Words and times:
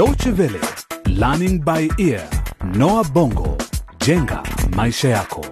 Deutsche 0.00 0.30
Welle, 0.30 0.58
Learning 1.06 1.60
by 1.62 1.86
Ear, 1.98 2.26
Noah 2.74 3.04
Bongo, 3.12 3.58
jenga 4.06 4.42
maisha 4.76 5.08
yako. 5.08 5.46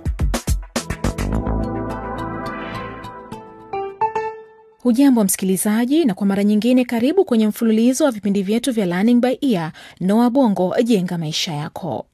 Hujambo 4.83 5.25
msikilizaji, 5.25 6.05
na 6.05 6.15
kwa 6.15 6.27
mara 6.27 6.45
nyingine 6.45 6.85
karibu 6.85 7.25
kwenye 7.25 7.49
mfululizo 7.49 8.05
wa 8.05 8.11
vipindi 8.11 8.43
vyetu 8.43 8.73
vya 8.73 8.87
Learning 8.87 9.21
by 9.21 9.37
Ear, 9.41 9.73
Noah 10.01 10.31
Bongo, 10.31 10.75
jenga 10.85 11.19
maisha 11.19 11.53
yako. 11.53 12.07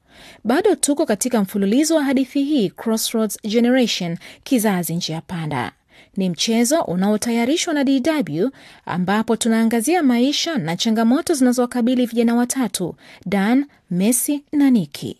Bado 0.43 0.75
tuko 0.75 1.05
katika 1.05 1.41
mfululizo 1.41 1.95
wa 1.95 2.03
hadithi 2.03 2.43
hii 2.43 2.69
Crossroads 2.69 3.39
Generation, 3.43 4.17
kizazi 4.43 4.95
njia 4.95 5.21
panda. 5.21 5.71
Ni 6.17 6.29
mchezo 6.29 6.81
unaotayarishwa 6.81 7.73
na 7.73 7.83
DW 7.83 8.47
ambapo 8.85 9.35
tunaangazia 9.35 10.03
maisha 10.03 10.57
na 10.57 10.77
changamoto 10.77 11.33
zinazowakabili 11.33 12.05
vijana 12.05 12.35
watatu, 12.35 12.95
Dan, 13.25 13.65
Messi 13.91 14.43
na 14.51 14.69
Niki. 14.69 15.17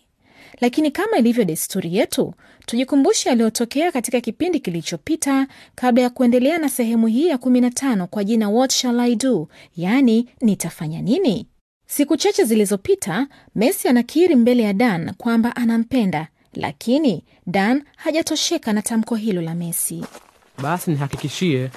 Lakini 0.60 0.90
kama 0.90 1.18
ilivyo 1.18 1.44
desturi 1.44 1.96
yetu, 1.96 2.34
tujikumbushe 2.66 3.28
yaliyotokea 3.28 3.92
katika 3.92 4.20
kipindi 4.20 4.60
kilichopita 4.60 5.46
kabla 5.74 6.02
ya 6.02 6.10
kuendelea 6.10 6.58
na 6.58 6.68
sehemu 6.68 7.06
hii 7.06 7.26
ya 7.28 7.36
15 7.36 8.06
kwa 8.06 8.24
jina 8.24 8.48
What 8.50 8.72
Shall 8.72 9.00
I 9.00 9.16
Do, 9.16 9.48
yaani 9.76 10.28
nitafanya 10.40 11.02
nini? 11.02 11.46
Siku 11.86 12.16
chache 12.16 12.44
zilizopita, 12.44 13.26
Messi 13.54 13.88
anakiri 13.88 14.34
mbele 14.36 14.62
ya 14.62 14.72
Dan 14.72 15.14
kwamba 15.14 15.56
anampenda, 15.56 16.28
lakini 16.54 17.24
Dan 17.46 17.82
hajatosheka 17.96 18.72
na 18.72 18.82
tamko 18.82 19.14
hilo 19.16 19.42
la 19.42 19.54
Messi. 19.54 20.04
Basi 20.62 20.90
nihakikishie 20.90 21.70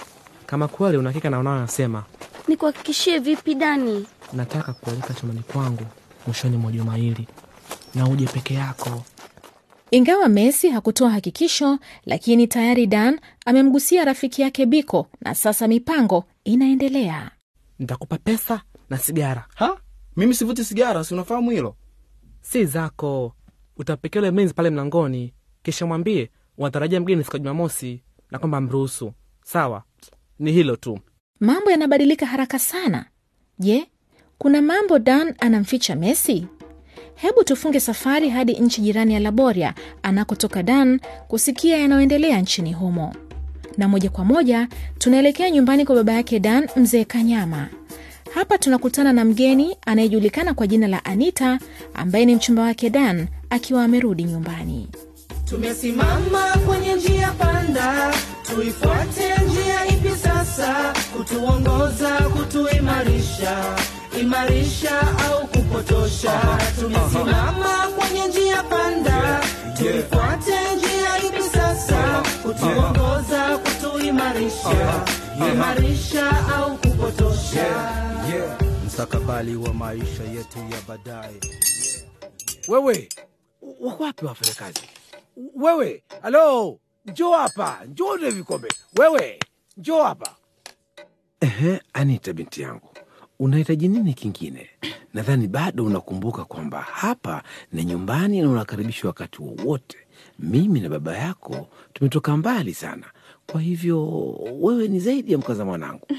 kama 0.46 0.68
kweli 0.68 0.98
unahakika 0.98 1.30
na 1.30 1.40
unayoyasema. 1.40 2.04
Nikuhakikishie 2.48 3.20
vipi 3.20 3.56
Dani? 3.56 4.06
Nataka 4.34 4.74
kualika 4.74 5.14
chumbani 5.14 5.42
kwangu 5.54 5.84
mwishoni 6.28 6.58
mwa 6.58 6.72
juma 6.72 6.96
hili 6.96 7.28
na 7.96 8.08
uje 8.08 8.26
peke 8.28 8.54
yako. 8.54 9.04
Ingawa 9.92 10.30
Messi 10.30 10.70
hakutoa 10.70 11.10
hakikisho, 11.10 11.80
lakini 12.06 12.48
tayari 12.48 12.88
Dan 12.88 13.20
amemgusia 13.46 14.06
rafiki 14.06 14.42
yake 14.42 14.66
Biko 14.66 15.08
na 15.22 15.36
sasa 15.36 15.68
mipango 15.68 16.24
inaendelea. 16.44 17.32
Nitakupa 17.80 18.18
pesa 18.18 18.62
na 18.90 18.98
sigara, 18.98 19.46
Ha? 19.56 19.78
Mimi 20.16 20.34
sivuti 20.36 20.64
sigara, 20.64 21.04
si 21.04 21.14
unafahamu 21.14 21.52
hilo? 21.52 21.76
si 22.42 22.66
zako. 22.66 23.36
Utampekea 23.78 24.22
ule 24.22 24.32
mlinzi 24.32 24.54
pale 24.54 24.70
mlangoni, 24.70 25.34
kisha 25.64 25.86
mwambie 25.86 26.30
unatarajia 26.58 27.00
mgeni 27.00 27.24
siku 27.24 27.36
ya 27.36 27.40
Jumamosi 27.44 28.04
na 28.32 28.40
kwamba 28.40 28.62
mruhusu. 28.62 29.14
Sawa, 29.46 29.84
ni 30.40 30.52
hilo 30.52 30.76
tu. 30.76 31.00
Mambo 31.40 31.72
yanabadilika 31.72 32.26
haraka 32.26 32.60
sana. 32.60 33.06
Je, 33.60 33.86
kuna 34.38 34.62
mambo 34.62 35.00
Dan 35.00 35.36
anamficha 35.40 35.96
Messi? 35.96 36.48
Hebu 37.16 37.44
tufunge 37.44 37.80
safari 37.80 38.30
hadi 38.30 38.54
nchi 38.54 38.82
jirani 38.82 39.14
ya 39.14 39.20
Laboria 39.20 39.74
anakotoka 40.04 40.64
Dan 40.64 41.00
kusikia 41.28 41.78
yanayoendelea 41.78 42.42
nchini 42.42 42.74
humo, 42.74 43.14
na 43.78 43.88
moja 43.88 44.10
kwa 44.10 44.26
moja 44.26 44.68
tunaelekea 44.98 45.50
nyumbani 45.52 45.86
kwa 45.86 45.96
baba 45.96 46.14
yake 46.14 46.40
Dan, 46.40 46.68
mzee 46.76 47.04
Kanyama. 47.06 47.68
Hapa 48.34 48.58
tunakutana 48.58 49.14
na 49.14 49.26
mgeni 49.26 49.78
anayejulikana 49.86 50.54
kwa 50.54 50.68
jina 50.68 50.88
la 50.88 51.06
Anita 51.06 51.60
ambaye 51.94 52.26
ni 52.26 52.36
mchumba 52.36 52.62
wake 52.64 52.90
Dan 52.90 53.28
akiwa 53.50 53.84
amerudi 53.84 54.24
nyumbani. 54.24 54.88
Tumesimama 55.50 56.58
kwenye 56.68 56.94
njia 56.94 57.32
panda, 57.32 58.14
tuifuate 58.44 59.36
njia 59.48 59.86
ipi 59.88 60.10
sasa? 60.24 60.94
Kutuongoza, 61.18 62.10
kutuimarisha, 62.20 63.76
imarisha 64.22 65.02
au 65.02 65.48
kupotosha? 65.48 66.42
Tumesimama 66.80 67.88
kwenye 67.98 68.28
njia 68.28 68.64
panda, 68.64 69.42
tuifuate 69.78 70.76
njia 70.76 71.18
ipi 71.28 71.44
sasa? 71.58 72.24
Kutuongoza, 72.44 73.58
kutuimarisha, 73.58 75.06
imarisha 75.54 76.48
au 76.56 76.78
kupotosha? 76.78 77.92
Mstakabali 78.88 79.56
wa 79.56 79.74
maisha 79.74 80.24
yetu 80.24 80.60
ya 80.60 80.82
baadaye. 80.88 81.40
Wewe 82.68 83.10
wako 83.82 84.04
wapi 84.04 84.26
wafanyakazi? 84.26 84.82
Wewe 85.56 86.04
halo, 86.22 86.80
njoo 87.06 87.32
hapa, 87.34 87.80
njoo 87.92 88.08
ule 88.12 88.30
vikombe. 88.30 88.68
Wewe 89.00 89.40
njoo 89.78 90.04
hapa. 90.04 90.36
Ehe, 91.42 91.82
Anita 91.94 92.34
binti 92.34 92.62
yangu, 92.62 92.90
unahitaji 93.40 93.88
nini 93.88 94.14
kingine? 94.14 94.70
Nadhani 95.14 95.48
bado 95.48 95.86
unakumbuka 95.86 96.46
kwamba 96.46 96.82
hapa 96.82 97.44
ni 97.72 97.86
nyumbani 97.86 98.42
na 98.42 98.50
unakaribishwa 98.50 99.08
wakati 99.08 99.42
wowote. 99.42 99.98
Mimi 100.40 100.80
na 100.80 100.90
baba 100.90 101.18
yako 101.18 101.68
tumetoka 101.94 102.38
mbali 102.38 102.74
sana, 102.74 103.06
kwa 103.52 103.62
hivyo 103.62 104.08
wewe 104.60 104.88
ni 104.88 105.00
zaidi 105.00 105.32
ya 105.32 105.38
mkaza 105.38 105.66
mwanangu. 105.66 106.08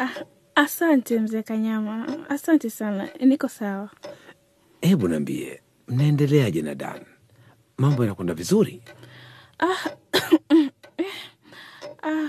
Ah, 0.00 0.24
asante 0.54 1.18
mzee 1.20 1.42
Kanyama, 1.42 2.26
asante 2.28 2.70
sana, 2.70 3.08
niko 3.20 3.48
sawa. 3.48 3.90
Hebu 4.80 5.08
niambie, 5.08 5.62
mnaendeleaje 5.88 6.62
na 6.62 6.74
Dan? 6.74 7.04
Mambo 7.78 8.02
yanakwenda 8.02 8.34
vizuri? 8.34 8.82
Ah, 9.58 9.90
ah, 12.08 12.28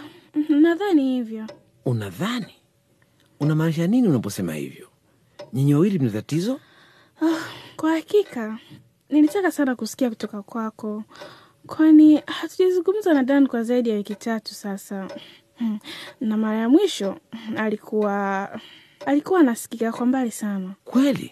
nadhani 0.49 1.03
hivyo. 1.15 1.47
Unadhani? 1.85 2.55
Unamaanisha 3.39 3.88
nini 3.88 4.07
unaposema 4.07 4.53
hivyo? 4.55 4.88
Nyinyi 5.53 5.73
wawili 5.73 5.99
mna 5.99 6.09
tatizo? 6.11 6.59
Kwa 7.75 7.91
hakika 7.91 8.57
nilitaka 9.09 9.51
sana 9.51 9.75
kusikia 9.75 10.09
kutoka 10.09 10.41
kwako, 10.41 11.03
kwani 11.67 12.17
hatujazungumza 12.25 13.13
na 13.13 13.23
Dan 13.23 13.47
kwa 13.47 13.63
zaidi 13.63 13.89
ya 13.89 13.95
wiki 13.95 14.15
tatu 14.15 14.53
sasa, 14.53 15.07
Hmm, 15.59 15.79
na 16.21 16.38
mara 16.38 16.57
ya 16.57 16.69
mwisho 16.69 17.17
alikuwa 17.57 18.49
alikuwa 19.05 19.39
anasikika 19.39 19.91
kwa 19.91 20.05
mbali 20.05 20.31
sana. 20.31 20.71
Kweli? 20.85 21.31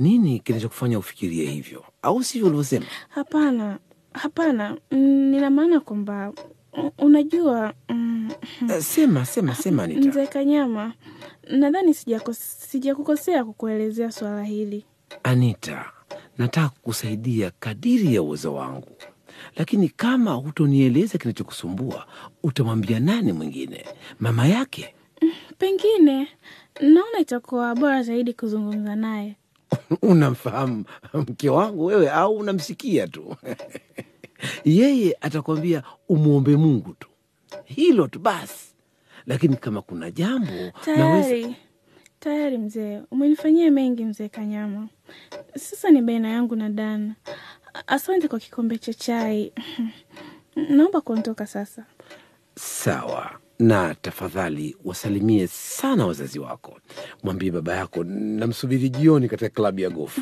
Nini 0.00 0.38
kinachokufanya 0.40 0.98
ufikirie 0.98 1.50
hivyo, 1.50 1.84
au 2.02 2.24
sivyo 2.24 2.46
ulivyosema? 2.46 2.86
Hapana, 3.08 3.78
hapana, 4.12 4.76
mm, 4.90 4.98
nina 5.30 5.50
maana 5.50 5.80
kwamba 5.80 6.32
unajua 6.98 7.74
mm, 7.88 8.30
Eh, 8.70 8.82
Sema, 8.82 9.24
sema, 9.24 9.54
sema 9.54 9.82
Anita. 9.82 10.08
mzee 10.08 10.26
Kanyama, 10.26 10.94
nadhani 11.50 11.94
sijakukosea 12.44 13.44
kukuelezea 13.44 14.12
swala 14.12 14.44
hili. 14.44 14.84
Anita, 15.22 15.92
nataka 16.38 16.68
kukusaidia 16.68 17.50
kadiri 17.60 18.14
ya 18.14 18.22
uwezo 18.22 18.54
wangu, 18.54 18.88
lakini 19.56 19.88
kama 19.88 20.30
hutonieleza 20.32 21.18
kinachokusumbua 21.18 22.06
utamwambia 22.42 23.00
nani 23.00 23.32
mwingine? 23.32 23.84
Mama 24.20 24.46
yake? 24.46 24.94
Pengine 25.58 26.28
naona 26.80 27.18
itakuwa 27.20 27.74
bora 27.74 28.02
zaidi 28.02 28.32
kuzungumza 28.34 28.96
naye. 28.96 29.36
Unamfahamu 30.02 30.84
mke 31.14 31.50
wangu 31.50 31.84
wewe 31.84 32.10
au 32.10 32.36
unamsikia 32.36 33.08
tu? 33.08 33.36
Yeye 34.64 35.16
atakwambia 35.20 35.82
umwombe 36.08 36.56
Mungu 36.56 36.94
tu, 36.98 37.08
hilo 37.64 38.06
tu 38.08 38.18
basi. 38.18 38.74
Lakini 39.26 39.56
kama 39.56 39.82
kuna 39.82 40.10
jambo 40.10 40.52
naweza 40.52 41.28
Tayari 41.28 41.56
tayari, 42.20 42.58
mzee, 42.58 43.00
umenifanyia 43.10 43.70
mengi 43.70 44.04
mzee 44.04 44.28
Kanyama. 44.28 44.88
Sasa 45.56 45.90
ni 45.90 46.02
baina 46.02 46.28
yangu 46.28 46.56
na 46.56 46.68
Dan. 46.68 47.14
Asante 47.86 48.28
kwa 48.28 48.38
kikombe 48.38 48.78
cha 48.78 48.94
chai. 48.94 49.52
Naomba 50.76 51.00
kuondoka 51.00 51.46
sasa. 51.46 51.84
Sawa, 52.56 53.39
na 53.60 53.94
tafadhali 53.94 54.76
wasalimie 54.84 55.46
sana 55.46 56.06
wazazi 56.06 56.38
wako. 56.38 56.78
Mwambie 57.22 57.50
baba 57.50 57.76
yako 57.76 58.04
namsubiri 58.04 58.88
jioni 58.90 59.28
katika 59.28 59.50
klabu 59.50 59.80
ya 59.80 59.90
gofu. 59.90 60.20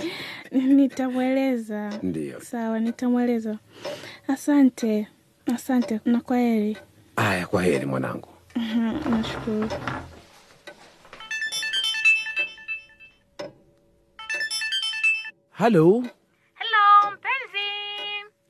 Nitamweleza. 0.52 1.98
Ndio, 2.02 2.40
Sawa, 2.40 2.80
nitamweleza. 2.80 3.58
Asante, 4.28 5.08
asante 5.54 6.00
na 6.04 6.20
kwa 6.20 6.38
heri. 6.38 6.76
Aya, 7.16 7.46
kwa 7.46 7.62
heri 7.62 7.86
mwanangu. 7.86 8.28
Mhm, 8.56 9.10
Nashukuru. 9.10 9.68
Halo 15.50 16.04
halo, 16.54 17.12
mpenzi. 17.16 17.68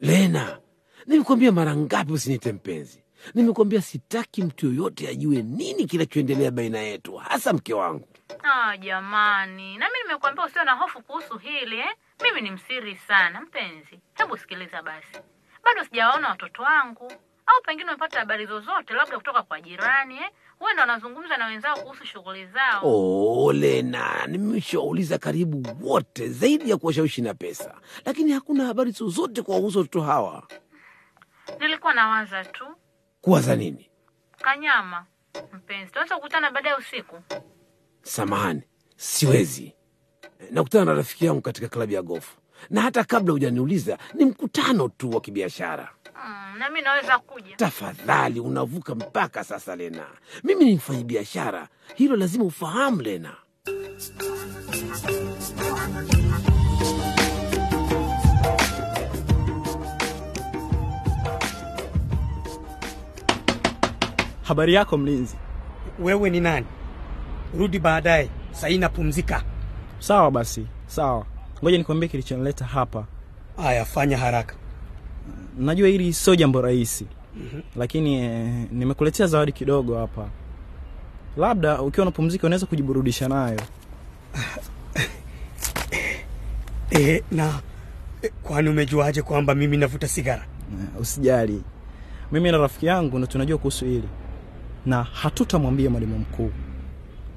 Lena, 0.01 0.59
nimekuambia 1.07 1.53
mara 1.53 1.77
ngapi 1.77 2.13
usiniite 2.13 2.53
mpenzi? 2.53 3.03
Nimekuambia 3.35 3.83
sitaki 3.83 4.43
mtu 4.43 4.67
yoyote 4.67 5.09
ajue 5.09 5.43
nini 5.43 5.87
kinachoendelea 5.87 6.51
baina 6.51 6.79
yetu, 6.79 7.17
hasa 7.17 7.53
mke 7.53 7.75
wangu. 7.75 8.09
Ah, 8.43 8.77
jamani, 8.77 9.79
na 9.79 9.87
mimi 9.87 10.03
nimekuambia 10.07 10.45
usio 10.45 10.65
na 10.65 10.73
hofu 10.73 11.03
kuhusu 11.03 11.39
hili 11.39 11.79
eh? 11.79 11.95
Mimi 12.23 12.41
ni 12.41 12.51
msiri 12.51 12.97
sana 12.97 13.41
mpenzi. 13.41 14.01
Hebu 14.15 14.37
sikiliza 14.37 14.83
basi, 14.83 15.19
bado 15.65 15.85
sijawaona 15.85 16.29
watoto 16.29 16.63
wangu, 16.63 17.13
au 17.47 17.63
pengine 17.67 17.89
umepata 17.91 18.19
habari 18.19 18.47
zozote 18.47 18.95
labda 18.95 19.17
kutoka 19.17 19.43
kwa 19.43 19.61
jirani 19.61 20.17
eh? 20.17 20.31
Wewe 20.61 20.81
wanazungumza 20.81 21.37
na 21.37 21.47
wenzao 21.47 21.77
kuhusu 21.77 22.07
shughuli 22.07 22.47
zao. 22.47 22.81
Oh, 22.85 23.53
Lena, 23.53 24.27
nimeshawauliza 24.27 25.19
karibu 25.19 25.63
wote 25.89 26.29
zaidi 26.29 26.71
ya 26.71 26.77
kuwashawishi 26.77 27.23
na 27.23 27.35
pesa, 27.35 27.75
lakini 28.05 28.33
hakuna 28.33 28.65
habari 28.67 28.91
zozote 28.91 29.43
kuwahusu 29.43 29.79
watoto 29.79 30.01
hawa. 30.01 30.49
Nilikuwa 31.61 31.95
nawaza 31.95 32.45
tu 32.45 32.65
Kuwaza 33.21 33.57
nini? 33.57 33.91
kanyama. 34.43 35.07
Mpenzi, 35.53 35.91
tunaweza 35.93 36.15
kukutana 36.17 36.51
baadaye 36.51 36.77
usiku. 36.77 37.17
Samahani, 38.03 38.63
siwezi. 38.97 39.75
Nakutana 40.51 40.85
na 40.85 40.95
rafiki 40.95 41.27
yangu 41.27 41.41
katika 41.41 41.69
klabu 41.69 41.93
ya 41.93 42.03
gofu, 42.03 42.37
na 42.71 42.81
hata 42.81 43.05
kabla 43.05 43.33
hujaniuliza, 43.33 43.99
ni 44.15 44.25
mkutano 44.25 44.89
tu 44.89 45.11
wa 45.11 45.21
kibiashara. 45.21 45.93
Mm, 46.27 46.59
na 46.59 46.69
mimi 46.69 46.83
naweza 46.83 47.19
kuja. 47.19 47.57
Tafadhali, 47.57 48.41
unavuka 48.41 48.95
mpaka 48.95 49.45
sasa, 49.45 49.77
Lena. 49.77 50.07
Mimi 50.45 50.65
ni 50.65 50.75
mfanyi 50.75 51.05
biashara, 51.05 51.69
hilo 51.95 52.17
lazima 52.17 52.45
ufahamu, 52.45 53.03
Lena. 53.03 53.37
Habari 64.49 64.75
yako 64.75 64.99
mlinzi? 64.99 65.37
Wewe 65.99 66.31
ni 66.31 66.41
nani? 66.41 66.67
Rudi 67.59 67.79
baadaye, 67.79 68.29
sasa 68.53 68.69
napumzika. 68.71 69.43
Sawa 69.99 70.31
basi, 70.31 70.67
sawa. 70.87 71.27
Ngoja 71.63 71.79
nikwambie 71.79 72.09
kilichonileta 72.09 72.65
hapa. 72.65 73.05
Aya, 73.59 73.85
fanya 73.85 74.19
haraka. 74.19 74.55
Najua 75.59 75.89
hili 75.89 76.13
sio 76.13 76.35
jambo 76.37 76.61
rahisi, 76.63 77.07
lakini 77.77 78.15
eh, 78.23 78.67
nimekuletea 78.73 79.27
zawadi 79.27 79.53
kidogo 79.53 79.99
hapa. 79.99 80.29
Labda 81.37 81.83
ukiwa 81.83 82.03
unapumzika 82.07 82.47
unaweza 82.47 82.67
kujiburudisha 82.67 83.29
nayo. 83.29 83.61
E, 86.91 87.23
na 87.31 87.61
e, 88.23 88.29
kwani 88.43 88.69
umejuaje 88.69 89.23
kwamba 89.23 89.55
mimi 89.55 89.77
navuta 89.77 90.09
sigara? 90.09 90.47
Eh, 90.73 91.01
Usijali, 91.01 91.63
mimi 92.33 92.51
na 92.53 92.59
rafiki 92.59 92.87
yangu 92.87 93.19
ndo 93.19 93.27
tunajua 93.27 93.59
kuhusu 93.59 93.85
hili 93.85 94.09
na 94.87 95.03
hatutamwambia 95.03 95.91
mwalimu 95.91 96.19
mkuu. 96.19 96.51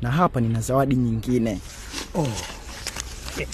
Na 0.01 0.11
hapa 0.11 0.41
nina 0.41 0.61
zawadi 0.61 0.95
nyingine. 0.95 1.59
Oh. 2.15 2.27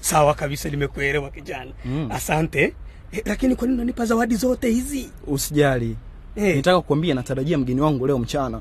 Sawa 0.00 0.34
kabisa, 0.34 0.68
nimekuelewa 0.68 1.30
kijana. 1.30 1.70
Mm. 1.84 2.08
Asante. 2.12 2.74
Eh, 3.12 3.22
lakini 3.24 3.56
kwa 3.56 3.66
nini 3.66 3.76
unanipa 3.78 4.06
zawadi 4.06 4.34
zote 4.36 4.70
hizi? 4.70 5.10
Usijali, 5.26 5.96
Eh. 6.36 6.56
nitaka 6.56 6.80
kukwambia 6.80 7.14
natarajia 7.14 7.58
mgeni 7.58 7.80
wangu 7.80 8.06
leo 8.06 8.18
mchana. 8.18 8.60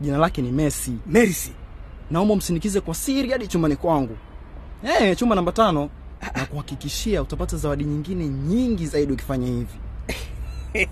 Jina 0.00 0.18
lake 0.18 0.42
ni 0.42 0.52
Messi. 0.52 0.92
Mercy. 1.06 1.50
Naomba 2.10 2.36
msindikize 2.36 2.80
kwa 2.80 2.94
siri 2.94 3.30
hadi 3.30 3.46
chumbani 3.48 3.76
kwangu. 3.76 4.16
Eh, 5.00 5.16
chumba 5.16 5.34
namba 5.34 5.52
tano. 5.52 5.90
Na 6.36 6.46
kuhakikishia 6.46 7.22
utapata 7.22 7.56
zawadi 7.56 7.84
nyingine 7.84 8.28
nyingi 8.28 8.86
zaidi 8.86 9.12
ukifanya 9.12 9.46
hivi. 9.46 9.78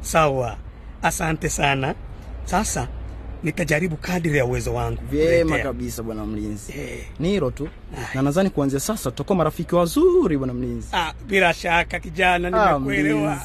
Sawa, 0.00 0.56
asante 1.04 1.48
sana. 1.48 1.94
Sasa 2.44 2.88
nitajaribu 3.42 3.96
kadiri 3.96 4.38
ya 4.38 4.44
uwezo 4.44 4.74
wangu. 4.74 4.98
Vyema 5.10 5.58
kabisa 5.58 6.02
bwana 6.02 6.24
mlinzi. 6.26 6.72
Ni 7.20 7.28
hilo 7.28 7.50
tu. 7.50 7.68
Na 8.14 8.22
nadhani 8.22 8.50
kuanzia 8.50 8.80
sasa 8.80 9.10
tutakuwa 9.10 9.36
marafiki 9.36 9.74
wazuri 9.74 10.38
bwana 10.38 10.54
mlinzi. 10.54 10.88
Ah, 10.92 11.12
bila 11.28 11.54
shaka 11.54 12.00
kijana, 12.00 12.48
Ah, 12.64 12.72
nimekuelewa. 12.72 13.38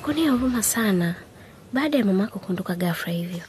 Nakuonea 0.00 0.30
huruma 0.32 0.62
sana 0.62 1.14
baada 1.72 1.98
ya 1.98 2.04
mamako 2.04 2.38
kuondoka 2.38 2.74
ghafla 2.74 3.12
hivyo. 3.12 3.40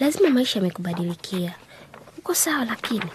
Lazima 0.00 0.30
maisha 0.30 0.58
yamekubadilikia. 0.58 1.54
Uko 2.18 2.34
sawa 2.34 2.64
lakini 2.64 3.06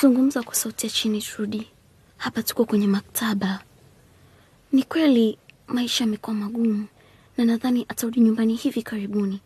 Zungumza 0.00 0.42
kwa 0.42 0.54
sauti 0.54 0.86
ya 0.86 0.92
chini, 0.92 1.22
Trudi. 1.22 1.68
Hapa 2.16 2.42
tuko 2.42 2.64
kwenye 2.64 2.86
maktaba. 2.86 3.60
Ni 4.72 4.82
kweli 4.82 5.38
maisha 5.66 6.04
yamekuwa 6.04 6.36
magumu, 6.36 6.86
na 7.38 7.44
nadhani 7.44 7.86
atarudi 7.88 8.20
nyumbani 8.20 8.54
hivi 8.54 8.82
karibuni. 8.82 9.40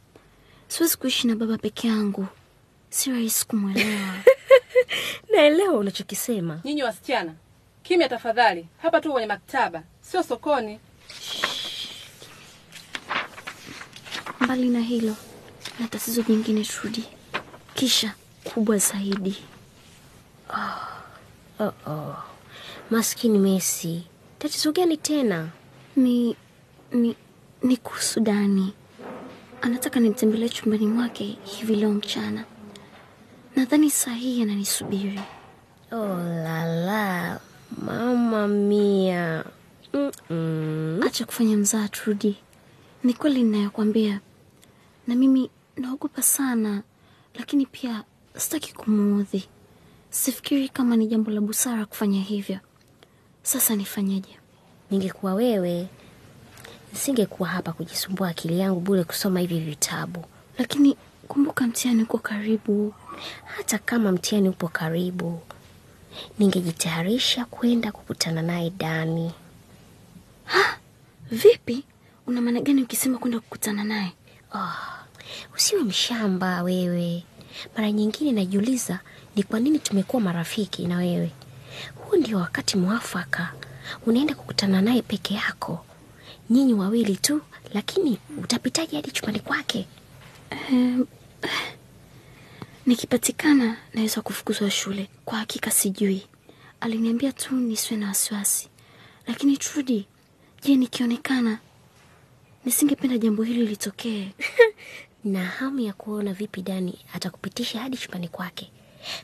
Siwezi 0.69 0.97
kuishi 0.97 1.27
na 1.27 1.37
baba 1.37 1.59
peke 1.59 1.89
yangu, 1.89 2.27
si 2.91 3.11
rahisi 3.11 3.47
kumwelewa. 3.47 4.15
naelewa 5.33 5.75
unachokisema. 5.79 6.61
Nyinyi 6.65 6.83
wasichana, 6.83 7.35
kimya 7.83 8.09
tafadhali. 8.09 8.67
Hapa 8.83 9.01
tu 9.01 9.13
kwenye 9.13 9.27
maktaba, 9.27 9.83
sio 10.01 10.23
sokoni. 10.23 10.81
Mbali 14.47 14.69
na 14.69 14.81
hilo, 14.81 15.15
na 15.81 15.89
tatizo 15.89 16.23
jingine, 16.23 16.65
Trudi, 16.65 17.05
kisha 17.75 18.15
kubwa 18.45 18.79
zaidi. 18.79 19.37
Oh, 21.61 21.73
oh. 21.87 22.17
Maskini 22.91 23.39
Messi, 23.39 24.03
tatizo 24.39 24.73
gani 24.73 24.97
tena? 24.97 25.49
Ni 25.97 26.37
ni 26.93 27.17
ni 27.63 27.77
kuhusu 27.77 28.21
Dani. 28.21 28.73
Anataka 29.63 30.01
nimtembelee 30.01 30.49
chumbani 30.49 30.87
mwake 30.87 31.39
hivi 31.45 31.77
leo 31.77 31.91
mchana. 31.91 32.45
Nadhani 33.57 33.91
saa 33.91 34.15
hii 34.15 34.43
ananisubiri. 34.43 35.21
Oh 35.93 36.19
lala, 36.45 37.41
mama 37.83 38.49
mia. 38.49 39.45
Mm-mm. 39.93 41.01
Acha 41.07 41.25
kufanya 41.25 41.57
mzaa, 41.57 41.89
Trudi. 41.89 42.37
Ni 43.05 43.15
kweli 43.15 43.43
ninayokwambia, 43.43 44.21
na 45.07 45.15
mimi 45.15 45.51
naogopa 45.77 46.23
sana, 46.23 46.83
lakini 47.35 47.67
pia 47.67 48.05
sitaki 48.37 48.75
kumuudhi. 48.75 49.49
Sifikiri 50.11 50.69
kama 50.69 50.97
ni 50.97 51.07
jambo 51.07 51.31
la 51.31 51.41
busara 51.41 51.87
kufanya 51.87 52.21
hivyo. 52.23 52.59
Sasa 53.43 53.77
nifanyeje? 53.77 54.39
Ningekuwa 54.91 55.35
wewe, 55.35 55.89
nisingekuwa 56.93 57.49
hapa 57.49 57.73
kujisumbua 57.73 58.29
akili 58.29 58.59
yangu 58.59 58.81
bure 58.81 59.05
kusoma 59.05 59.41
hivi 59.41 59.61
vitabu. 59.61 60.25
Lakini 60.59 60.97
kumbuka, 61.29 61.67
mtihani 61.67 62.03
uko 62.03 62.19
karibu. 62.19 62.95
Hata 63.45 63.79
kama 63.79 64.13
mtihani 64.13 64.49
upo 64.49 64.69
karibu, 64.69 65.41
ningejitayarisha 66.39 67.45
kwenda 67.45 67.93
kukutana 67.93 68.43
naye 68.43 68.71
Dani. 68.71 69.33
Vipi? 71.31 71.85
Una 72.27 72.41
maana 72.41 72.61
gani 72.61 72.83
ukisema 72.83 73.19
kwenda 73.19 73.41
kukutana 73.41 73.85
naye? 73.85 74.13
Oh, 74.55 74.73
usiwe 75.57 75.83
mshamba 75.83 76.63
wewe. 76.63 77.25
Mara 77.77 77.93
nyingine 77.93 78.33
najiuliza 78.33 79.01
ni 79.37 79.43
kwa 79.43 79.61
nini 79.61 79.79
tumekuwa 79.79 80.23
marafiki 80.23 80.87
na 80.87 80.97
wewe. 80.97 81.31
Huu 81.95 82.17
ndio 82.17 82.39
wakati 82.39 82.77
mwafaka, 82.77 83.53
unaenda 84.07 84.35
kukutana 84.35 84.83
naye 84.83 85.03
peke 85.03 85.35
yako, 85.35 85.85
nyinyi 86.51 86.75
wawili 86.75 87.17
tu, 87.17 87.41
lakini 87.75 88.19
utapitaje 88.43 88.97
hadi 88.97 89.11
chumbani 89.11 89.41
kwake? 89.41 89.87
Um, 90.71 91.07
nikipatikana 92.87 93.77
naweza 93.95 94.21
kufukuzwa 94.23 94.71
shule. 94.71 95.09
Kwa 95.25 95.39
hakika 95.39 95.71
sijui, 95.71 96.27
aliniambia 96.81 97.33
tu 97.33 97.55
nisiwe 97.55 98.01
na 98.01 98.09
wasiwasi. 98.09 98.69
Lakini 99.27 99.57
Trudi, 99.57 100.07
je, 100.63 100.77
nikionekana? 100.77 101.59
Nisingependa 102.65 103.19
jambo 103.19 103.43
hili 103.43 103.67
litokee. 103.67 104.29
na 105.27 105.45
hamu 105.45 105.81
ya 105.81 105.93
kuona 105.93 106.33
vipi 106.33 106.63
Dani 106.63 106.99
atakupitisha 107.15 107.81
hadi 107.81 107.97
chumbani 107.97 108.29
kwake. 108.29 108.71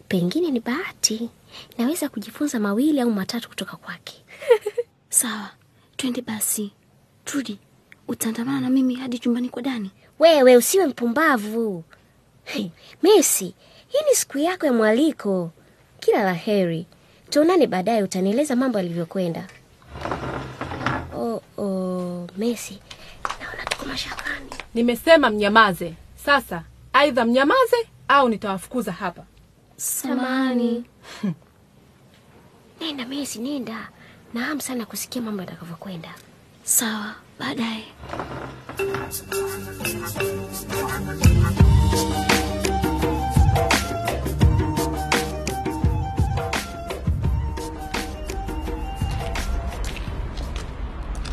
Pengine 0.08 0.50
ni 0.50 0.60
bahati, 0.60 1.30
naweza 1.78 2.08
kujifunza 2.08 2.60
mawili 2.60 3.00
au 3.00 3.10
matatu 3.10 3.48
kutoka 3.48 3.76
kwake. 3.76 4.24
Sawa, 5.08 5.50
twende 5.96 6.22
basi. 6.22 6.72
Trudi, 7.24 7.58
utaandamana 8.08 8.60
na 8.60 8.70
mimi 8.70 8.94
hadi 8.94 9.18
chumbani 9.18 9.48
kwa 9.48 9.62
Dani? 9.62 9.90
Wewe 10.18 10.56
usiwe 10.56 10.86
mpumbavu. 10.86 11.84
Hey, 12.44 12.66
Messi, 13.02 13.54
hii 13.88 14.04
ni 14.10 14.16
siku 14.16 14.38
yako 14.38 14.66
ya 14.66 14.72
mwaliko. 14.72 15.50
Kila 16.00 16.22
la 16.22 16.32
heri, 16.34 16.86
tuonane 17.30 17.66
baadaye, 17.66 18.02
utanieleza 18.02 18.56
mambo 18.56 18.78
yalivyokwenda. 18.78 19.46
Oh, 21.16 21.42
oh, 21.58 22.26
Messi, 22.36 22.78
naona 23.40 23.64
tuko 23.64 23.86
mashakani. 23.86 24.21
Nimesema 24.74 25.30
mnyamaze. 25.30 25.94
Sasa 26.24 26.62
aidha 26.92 27.24
mnyamaze 27.24 27.76
au 28.08 28.28
nitawafukuza 28.28 28.92
hapa. 28.92 29.24
Samani. 29.76 30.84
Nenda 32.80 33.06
Messi, 33.06 33.38
nenda. 33.38 33.88
Naam 34.34 34.60
sana 34.60 34.86
kusikia 34.86 35.22
mambo 35.22 35.42
yatakavyokwenda. 35.42 36.14
Sawa, 36.64 37.14
baadaye. 37.38 37.84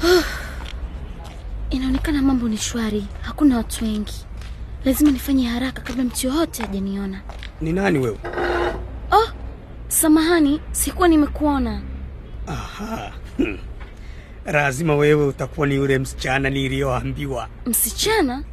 Inaonekana 1.69 2.21
mambo 2.21 2.47
ni 2.47 2.57
shwari, 2.57 3.05
hakuna 3.39 3.57
watu 3.57 3.85
wengi. 3.85 4.25
Lazima 4.85 5.11
nifanye 5.11 5.47
haraka 5.47 5.81
kabla 5.81 6.03
mtu 6.03 6.27
yoyote 6.27 6.61
hajaniona. 6.63 7.21
Ni 7.61 7.73
nani 7.73 7.99
wewe? 7.99 8.17
Oh, 9.11 9.29
samahani, 9.87 10.61
sikuwa 10.71 11.07
nimekuona. 11.07 11.81
Aha. 12.47 13.11
Hmm. 13.37 13.57
Lazima 14.45 14.95
wewe 14.95 15.25
utakuwa 15.27 15.67
ni 15.67 15.75
yule 15.75 15.99
msichana 15.99 16.49
niliyoambiwa. 16.49 17.49
Msichana? 17.65 18.43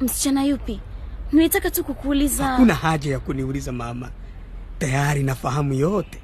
Msichana 0.00 0.44
yupi? 0.44 0.80
Nilitaka 1.32 1.70
tu 1.70 1.84
kukuuliza. 1.84 2.44
Hakuna 2.44 2.74
haja 2.74 3.12
ya 3.12 3.18
kuniuliza 3.18 3.72
mama, 3.72 4.10
tayari 4.78 5.22
nafahamu 5.22 5.74
yote. 5.74 6.18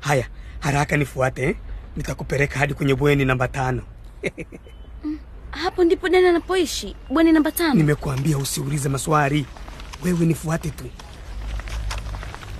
Haya, 0.00 0.26
haraka 0.60 0.96
nifuate 0.96 1.42
eh? 1.42 1.56
Nitakupeleka 1.96 2.58
hadi 2.58 2.74
kwenye 2.74 2.94
bweni 2.94 3.24
namba 3.24 3.48
tano. 3.48 3.82
Hapo 5.62 5.84
ndipo 5.84 6.08
Dani 6.08 6.26
anapoishi, 6.26 6.96
bweni 7.10 7.32
namba 7.32 7.52
tano. 7.52 7.74
Nimekuambia 7.74 8.38
usiulize 8.38 8.88
maswali, 8.88 9.46
wewe 10.04 10.26
nifuate 10.26 10.70
tu. 10.70 10.84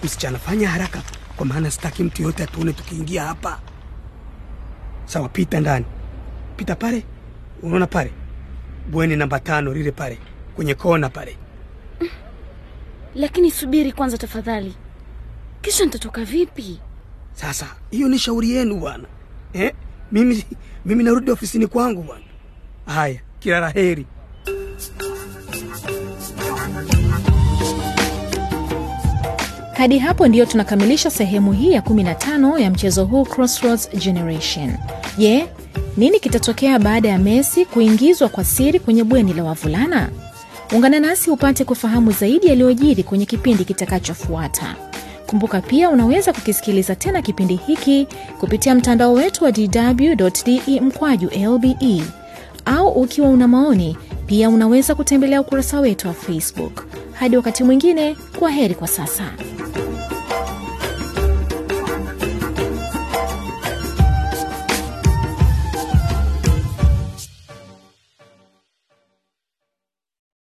Msichana, 0.05 0.39
fanya 0.39 0.69
haraka, 0.71 1.03
kwa 1.37 1.47
maana 1.47 1.71
sitaki 1.71 2.03
mtu 2.03 2.23
yoyote 2.23 2.43
atuone 2.43 2.73
tukiingia 2.73 3.25
hapa. 3.25 3.61
Sawa, 5.05 5.29
pita 5.29 5.61
ndani, 5.61 5.85
pita 6.57 6.75
pale, 6.77 7.05
unaona 7.63 7.87
pale 7.87 8.13
bweni 8.91 9.17
namba 9.17 9.41
tano 9.41 9.75
lile 9.75 9.91
pale 9.93 10.19
kwenye 10.57 10.75
kona 10.75 11.09
pale. 11.09 11.37
Lakini 13.15 13.51
subiri 13.51 13.93
kwanza 13.93 14.19
tafadhali, 14.19 14.75
kisha 15.63 15.85
nitatoka 15.85 16.25
vipi? 16.25 16.81
Sasa 17.33 17.67
hiyo 17.91 18.09
ni 18.09 18.19
shauri 18.19 18.51
yenu 18.51 18.77
bwana 18.81 19.05
eh? 19.53 19.75
Mimi, 20.13 20.45
mimi 20.85 21.05
narudi 21.05 21.31
ofisini 21.31 21.67
kwangu 21.67 22.03
bwana. 22.03 22.25
Haya, 22.87 23.21
kila 23.41 23.61
la 23.61 23.71
heri. 23.71 24.07
Hadi 29.73 29.99
hapo 29.99 30.29
ndiyo 30.29 30.47
tunakamilisha 30.47 31.11
sehemu 31.11 31.53
hii 31.53 31.73
ya 31.73 31.81
15 31.81 32.59
ya 32.61 32.71
mchezo 32.71 33.05
huu 33.05 33.25
Crossroads 33.25 33.91
Generation. 33.99 34.73
Je, 35.19 35.47
nini 35.97 36.21
kitatokea 36.21 36.79
baada 36.79 37.09
ya 37.09 37.19
Messi 37.19 37.65
kuingizwa 37.65 38.29
kwa 38.29 38.45
siri 38.45 38.81
kwenye 38.81 39.05
bweni 39.05 39.33
la 39.33 39.45
wavulana? 39.45 40.09
Ungana 40.73 41.01
nasi 41.01 41.31
upate 41.31 41.65
kufahamu 41.65 42.13
zaidi 42.13 42.47
yaliyojiri 42.47 43.03
kwenye 43.03 43.27
kipindi 43.27 43.65
kitakachofuata. 43.65 44.77
Kumbuka 45.27 45.61
pia 45.61 45.91
unaweza 45.91 46.33
kukisikiliza 46.33 46.95
tena 46.95 47.23
kipindi 47.23 47.57
hiki 47.57 48.07
kupitia 48.41 48.75
mtandao 48.75 49.13
wetu 49.13 49.45
wa 49.45 49.53
dw.de 49.53 50.81
mkwaju 50.81 51.31
lbe 51.55 51.77
au 52.65 52.89
ukiwa 52.89 53.29
una 53.29 53.49
maoni 53.49 53.97
pia 54.27 54.49
unaweza 54.49 54.95
kutembelea 54.95 55.41
ukurasa 55.41 55.81
wetu 55.81 56.09
wa 56.09 56.15
Facebook. 56.15 56.85
Hadi 57.13 57.37
wakati 57.37 57.65
mwingine, 57.65 58.17
kwa 58.39 58.51
heri 58.51 58.75
kwa 58.75 58.89
sasa. 58.89 59.33